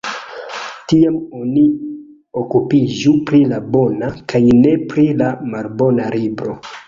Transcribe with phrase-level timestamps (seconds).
[0.93, 1.65] Tiam oni
[2.41, 6.57] okupiĝu pri la bona, kaj ne pri la malbona libro!